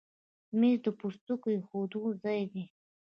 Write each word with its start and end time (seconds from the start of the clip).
مېز 0.59 0.77
د 0.85 0.87
پوستکو 0.99 1.47
ایښودو 1.53 2.01
ځای 2.23 2.41
دی. 2.53 2.65